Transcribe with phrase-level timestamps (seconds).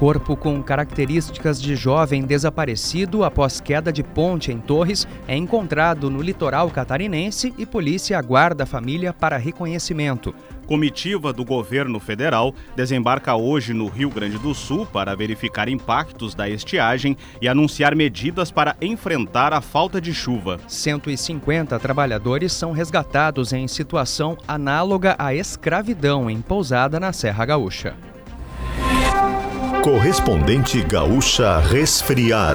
[0.00, 6.22] Corpo com características de jovem desaparecido após queda de ponte em Torres é encontrado no
[6.22, 10.34] litoral catarinense e polícia aguarda a família para reconhecimento.
[10.66, 16.48] Comitiva do governo federal desembarca hoje no Rio Grande do Sul para verificar impactos da
[16.48, 20.58] estiagem e anunciar medidas para enfrentar a falta de chuva.
[20.66, 27.94] 150 trabalhadores são resgatados em situação análoga à escravidão em pousada na Serra Gaúcha.
[29.82, 32.54] Correspondente Gaúcha Resfriar.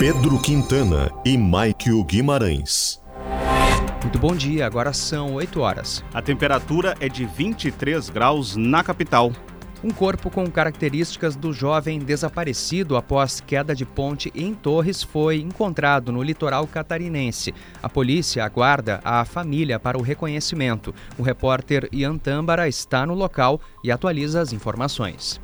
[0.00, 3.00] Pedro Quintana e Maikio Guimarães.
[4.02, 6.04] Muito bom dia, agora são 8 horas.
[6.12, 9.30] A temperatura é de 23 graus na capital.
[9.84, 16.10] Um corpo com características do jovem desaparecido após queda de ponte em Torres foi encontrado
[16.10, 17.54] no litoral catarinense.
[17.82, 20.94] A polícia aguarda a família para o reconhecimento.
[21.18, 25.38] O repórter Ian Tâmbara está no local e atualiza as informações.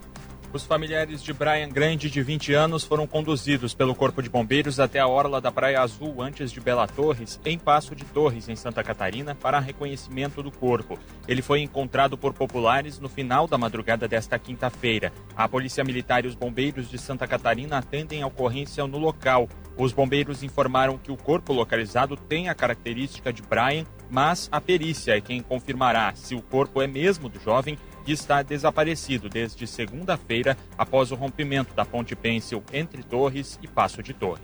[0.52, 4.98] Os familiares de Brian Grande, de 20 anos, foram conduzidos pelo Corpo de Bombeiros até
[4.98, 8.84] a orla da Praia Azul, antes de Bela Torres, em Passo de Torres, em Santa
[8.84, 10.98] Catarina, para reconhecimento do corpo.
[11.26, 15.10] Ele foi encontrado por populares no final da madrugada desta quinta-feira.
[15.34, 19.48] A Polícia Militar e os bombeiros de Santa Catarina atendem a ocorrência no local.
[19.78, 25.16] Os bombeiros informaram que o corpo localizado tem a característica de Brian, mas a perícia
[25.16, 30.56] é quem confirmará se o corpo é mesmo do jovem que está desaparecido desde segunda-feira
[30.76, 34.42] após o rompimento da ponte pêncil entre Torres e Passo de Torre.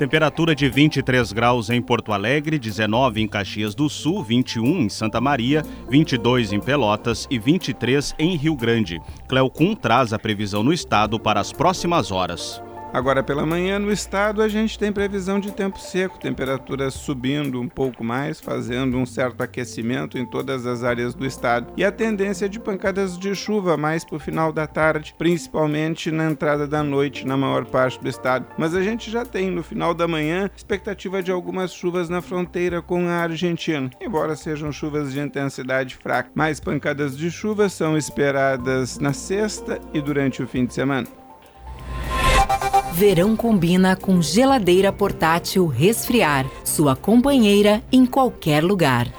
[0.00, 5.20] Temperatura de 23 graus em Porto Alegre, 19 em Caxias do Sul, 21 em Santa
[5.20, 8.98] Maria, 22 em Pelotas e 23 em Rio Grande.
[9.28, 12.62] Cleocum traz a previsão no estado para as próximas horas.
[12.92, 17.68] Agora pela manhã no estado a gente tem previsão de tempo seco, temperaturas subindo um
[17.68, 22.48] pouco mais, fazendo um certo aquecimento em todas as áreas do estado e a tendência
[22.48, 27.26] de pancadas de chuva mais para o final da tarde, principalmente na entrada da noite
[27.26, 28.46] na maior parte do estado.
[28.58, 32.82] Mas a gente já tem no final da manhã expectativa de algumas chuvas na fronteira
[32.82, 36.30] com a Argentina, embora sejam chuvas de intensidade fraca.
[36.34, 41.19] Mais pancadas de chuva são esperadas na sexta e durante o fim de semana.
[43.00, 49.10] Verão combina com geladeira portátil resfriar, sua companheira em qualquer lugar.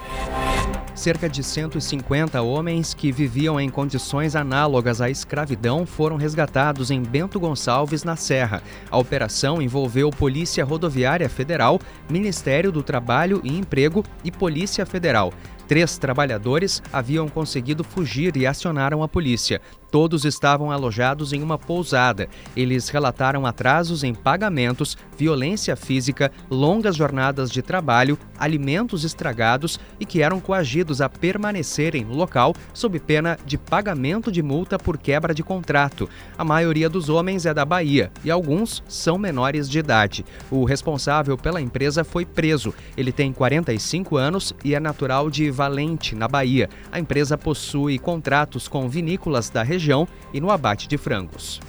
[0.94, 7.40] Cerca de 150 homens que viviam em condições análogas à escravidão foram resgatados em Bento
[7.40, 8.62] Gonçalves, na Serra.
[8.88, 15.32] A operação envolveu Polícia Rodoviária Federal, Ministério do Trabalho e Emprego e Polícia Federal.
[15.66, 19.60] Três trabalhadores haviam conseguido fugir e acionaram a polícia.
[19.92, 22.26] Todos estavam alojados em uma pousada.
[22.56, 30.22] Eles relataram atrasos em pagamentos, violência física, longas jornadas de trabalho, alimentos estragados e que
[30.22, 35.42] eram coagidos a permanecerem no local sob pena de pagamento de multa por quebra de
[35.42, 36.08] contrato.
[36.38, 40.24] A maioria dos homens é da Bahia e alguns são menores de idade.
[40.50, 42.72] O responsável pela empresa foi preso.
[42.96, 46.70] Ele tem 45 anos e é natural de Valente, na Bahia.
[46.90, 51.60] A empresa possui contratos com vinícolas da região região e no abate de frangos.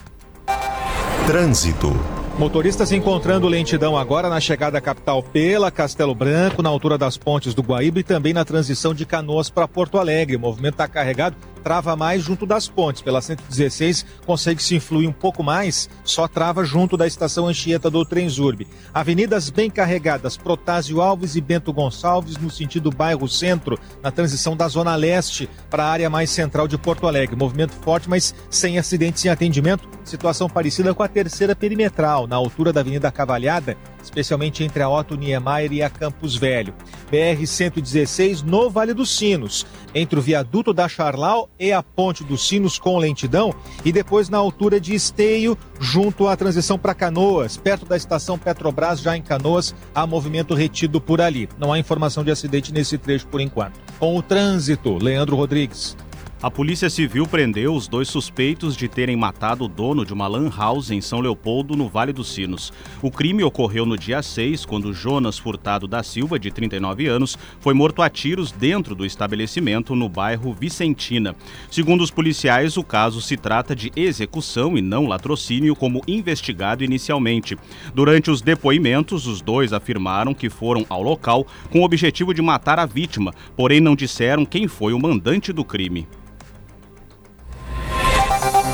[1.26, 1.92] Trânsito.
[2.38, 7.54] Motoristas encontrando lentidão agora na chegada à capital pela Castelo Branco, na altura das pontes
[7.54, 10.36] do Guaíba e também na transição de Canoas para Porto Alegre.
[10.36, 13.04] O movimento está carregado, trava mais junto das pontes.
[13.04, 18.04] Pela 116 consegue se influir um pouco mais, só trava junto da estação Anchieta do
[18.04, 18.68] Trenzurbe.
[18.92, 24.68] Avenidas bem carregadas, Protásio Alves e Bento Gonçalves no sentido bairro Centro, na transição da
[24.68, 27.36] Zona Leste para a área mais central de Porto Alegre.
[27.36, 29.88] Movimento forte, mas sem acidentes em atendimento.
[30.04, 35.16] Situação parecida com a terceira perimetral na altura da Avenida Cavalhada, especialmente entre a Otto
[35.16, 36.74] Niemeyer e a Campos Velho.
[37.12, 39.66] BR-116 no Vale dos Sinos,
[39.96, 43.54] entre o viaduto da Charlau e a Ponte dos Sinos com lentidão,
[43.86, 49.00] e depois na altura de Esteio, junto à transição para Canoas, perto da estação Petrobras,
[49.00, 51.48] já em Canoas, há movimento retido por ali.
[51.58, 53.80] Não há informação de acidente nesse trecho por enquanto.
[54.00, 55.96] Com o trânsito, Leandro Rodrigues.
[56.44, 60.52] A Polícia Civil prendeu os dois suspeitos de terem matado o dono de uma lan
[60.54, 62.74] house em São Leopoldo, no Vale dos Sinos.
[63.02, 67.74] O crime ocorreu no dia 6, quando Jonas Furtado da Silva, de 39 anos, foi
[67.74, 71.34] morto a tiros dentro do estabelecimento no bairro Vicentina.
[71.72, 77.58] Segundo os policiais, o caso se trata de execução e não latrocínio, como investigado inicialmente.
[77.96, 82.80] Durante os depoimentos, os dois afirmaram que foram ao local com o objetivo de matar
[82.80, 86.06] a vítima, porém não disseram quem foi o mandante do crime.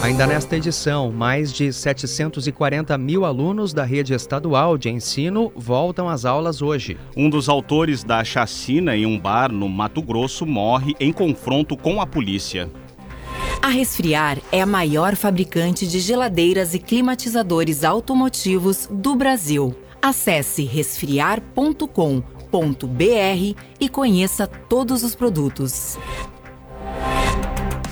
[0.10, 6.26] Ainda nesta edição, mais de 740 mil alunos da rede estadual de ensino voltam às
[6.26, 6.98] aulas hoje.
[7.16, 12.02] Um dos autores da chacina em um bar no Mato Grosso morre em confronto com
[12.02, 12.72] a polícia.
[13.62, 19.76] A Resfriar é a maior fabricante de geladeiras e climatizadores automotivos do Brasil.
[20.02, 21.94] Acesse resfriar.com.br
[23.80, 26.00] e conheça todos os produtos.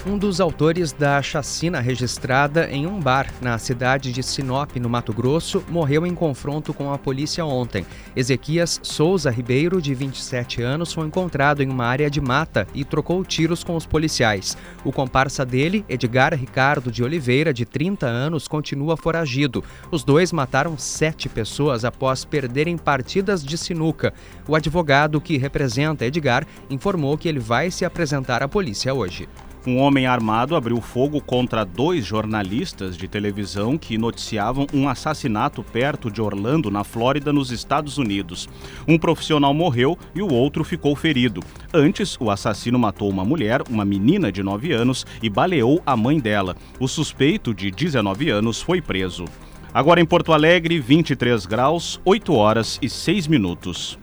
[0.07, 5.12] Um dos autores da chacina registrada em um bar na cidade de Sinop, no Mato
[5.12, 7.86] Grosso, morreu em confronto com a polícia ontem.
[8.15, 13.21] Ezequias Souza Ribeiro, de 27 anos, foi encontrado em uma área de mata e trocou
[13.25, 14.56] tiros com os policiais.
[14.86, 19.62] O comparsa dele, Edgar Ricardo de Oliveira, de 30 anos, continua foragido.
[19.92, 24.13] Os dois mataram sete pessoas após perderem partidas de sinuca.
[24.48, 29.27] O advogado que representa Edgar informou que ele vai se apresentar à polícia hoje.
[29.67, 36.09] Um homem armado abriu fogo contra dois jornalistas de televisão que noticiavam um assassinato perto
[36.09, 38.47] de Orlando, na Flórida, nos Estados Unidos.
[38.87, 41.41] Um profissional morreu e o outro ficou ferido.
[41.73, 46.17] Antes, o assassino matou uma mulher, uma menina de 9 anos, e baleou a mãe
[46.17, 46.55] dela.
[46.79, 49.25] O suspeito, de 19 anos, foi preso.
[49.73, 53.99] Agora em Porto Alegre, 23 graus, 8 horas e 6 minutos.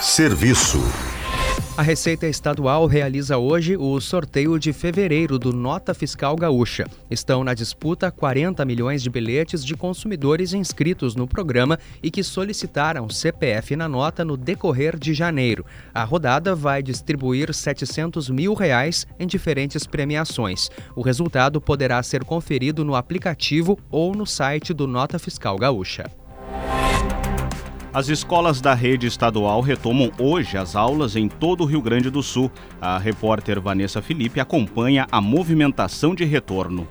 [0.00, 0.80] Serviço.
[1.78, 6.84] A Receita Estadual realiza hoje o sorteio de fevereiro do Nota Fiscal Gaúcha.
[7.08, 13.08] Estão na disputa 40 milhões de bilhetes de consumidores inscritos no programa e que solicitaram
[13.08, 15.64] CPF na nota no decorrer de janeiro.
[15.94, 20.68] A rodada vai distribuir 700 mil reais em diferentes premiações.
[20.96, 26.10] O resultado poderá ser conferido no aplicativo ou no site do Nota Fiscal Gaúcha.
[27.98, 32.22] As escolas da rede estadual retomam hoje as aulas em todo o Rio Grande do
[32.22, 32.48] Sul.
[32.80, 36.86] A repórter Vanessa Felipe acompanha a movimentação de retorno.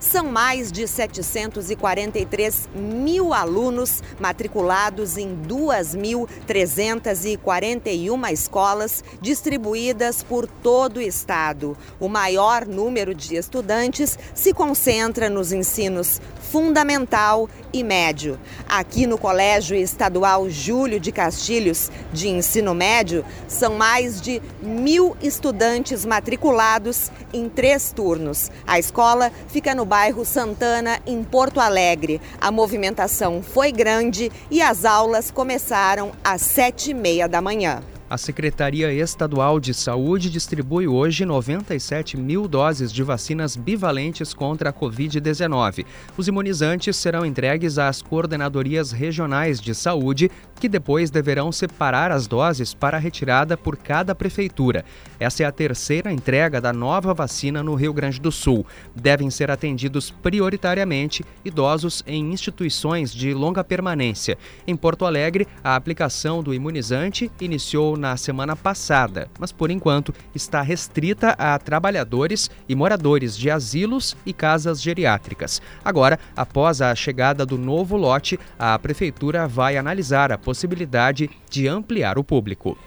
[0.00, 11.76] São mais de 743 mil alunos matriculados em 2.341 escolas distribuídas por todo o estado.
[11.98, 18.38] O maior número de estudantes se concentra nos ensinos fundamental e médio.
[18.68, 26.04] Aqui no Colégio Estadual Júlio de Castilhos, de ensino médio, são mais de mil estudantes
[26.04, 28.50] matriculados em três turnos.
[28.66, 32.20] A escola fica no bairro Santana, em Porto Alegre.
[32.40, 37.82] A movimentação foi grande e as aulas começaram às sete e meia da manhã.
[38.10, 44.72] A Secretaria Estadual de Saúde distribui hoje 97 mil doses de vacinas bivalentes contra a
[44.72, 45.84] Covid-19.
[46.16, 52.72] Os imunizantes serão entregues às coordenadorias regionais de saúde, que depois deverão separar as doses
[52.72, 54.86] para retirada por cada prefeitura.
[55.20, 58.64] Essa é a terceira entrega da nova vacina no Rio Grande do Sul.
[58.96, 64.38] Devem ser atendidos prioritariamente idosos em instituições de longa permanência.
[64.66, 70.62] Em Porto Alegre, a aplicação do imunizante iniciou na semana passada, mas por enquanto está
[70.62, 75.60] restrita a trabalhadores e moradores de asilos e casas geriátricas.
[75.84, 82.18] Agora, após a chegada do novo lote, a prefeitura vai analisar a possibilidade de ampliar
[82.18, 82.78] o público.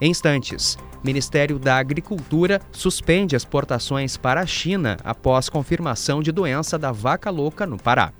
[0.00, 6.92] Em instantes, Ministério da Agricultura suspende exportações para a China após confirmação de doença da
[6.92, 8.12] vaca louca no Pará.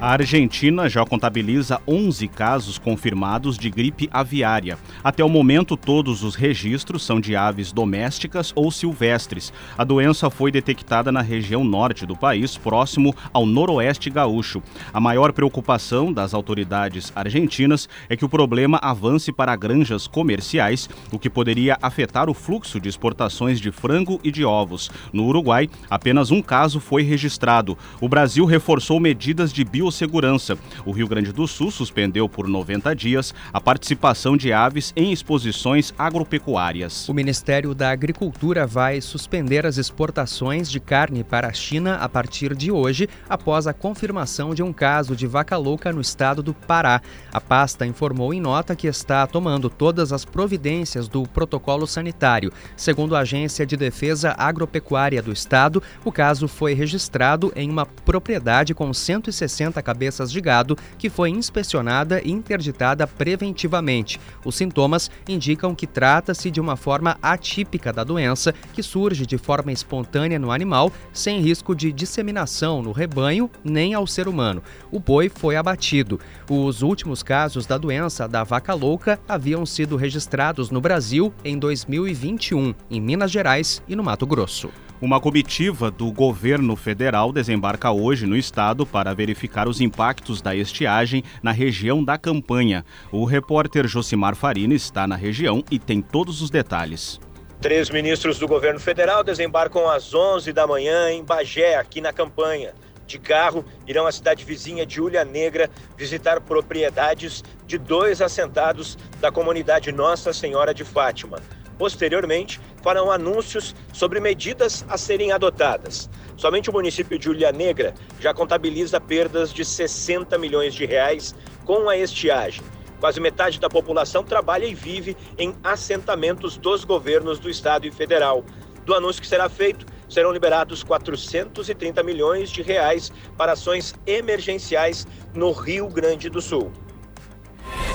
[0.00, 4.78] A Argentina já contabiliza 11 casos confirmados de gripe aviária.
[5.02, 9.52] Até o momento, todos os registros são de aves domésticas ou silvestres.
[9.76, 14.62] A doença foi detectada na região norte do país, próximo ao noroeste gaúcho.
[14.94, 21.18] A maior preocupação das autoridades argentinas é que o problema avance para granjas comerciais, o
[21.18, 24.92] que poderia afetar o fluxo de exportações de frango e de ovos.
[25.12, 27.76] No Uruguai, apenas um caso foi registrado.
[28.00, 30.58] O Brasil reforçou medidas de bio biossegurança.
[30.84, 35.92] O Rio Grande do Sul suspendeu por 90 dias a participação de aves em exposições
[35.98, 37.08] agropecuárias.
[37.08, 42.54] O Ministério da Agricultura vai suspender as exportações de carne para a China a partir
[42.54, 47.00] de hoje, após a confirmação de um caso de vaca louca no estado do Pará.
[47.32, 52.52] A pasta informou em nota que está tomando todas as providências do protocolo sanitário.
[52.76, 58.74] Segundo a Agência de Defesa Agropecuária do Estado, o caso foi registrado em uma propriedade
[58.74, 64.20] com 160 cabeças de gado que foi inspecionada e interditada preventivamente.
[64.44, 69.72] Os sintomas indicam que trata-se de uma forma atípica da doença que surge de forma
[69.72, 74.62] espontânea no animal, sem risco de disseminação no rebanho nem ao ser humano.
[74.90, 76.20] O boi foi abatido.
[76.48, 82.74] Os últimos casos da doença da vaca louca haviam sido registrados no Brasil em 2021,
[82.90, 84.70] em Minas Gerais e no Mato Grosso.
[85.00, 91.22] Uma comitiva do governo federal desembarca hoje no estado para verificar os impactos da estiagem
[91.40, 92.84] na região da campanha.
[93.12, 97.20] O repórter Josimar Farina está na região e tem todos os detalhes.
[97.60, 102.74] Três ministros do governo federal desembarcam às 11 da manhã em Bagé, aqui na campanha.
[103.06, 109.30] De carro, irão à cidade vizinha de Ulha Negra visitar propriedades de dois assentados da
[109.30, 111.40] comunidade Nossa Senhora de Fátima.
[111.78, 116.10] Posteriormente, farão anúncios sobre medidas a serem adotadas.
[116.36, 121.88] Somente o município de Ulha Negra já contabiliza perdas de 60 milhões de reais com
[121.88, 122.64] a estiagem.
[122.98, 128.44] Quase metade da população trabalha e vive em assentamentos dos governos do estado e federal.
[128.84, 135.52] Do anúncio que será feito, serão liberados 430 milhões de reais para ações emergenciais no
[135.52, 136.72] Rio Grande do Sul.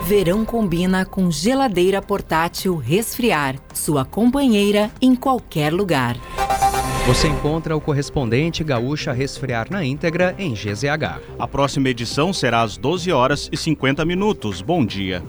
[0.06, 6.18] Verão combina com geladeira portátil resfriar, sua companheira em qualquer lugar.
[7.08, 11.22] Você encontra o correspondente Gaúcha Resfriar na íntegra em GZH.
[11.40, 14.62] A próxima edição será às 12 horas e 50 minutos.
[14.62, 15.24] Bom dia.